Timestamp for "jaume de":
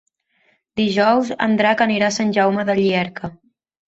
2.39-2.77